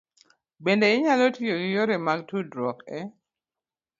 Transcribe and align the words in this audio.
Bende, 0.65 0.85
inyalo 0.95 1.25
tiyo 1.35 1.55
gi 1.61 1.69
yore 1.75 1.95
mag 2.05 2.19
tudruok 2.29 2.79
e 2.97 2.99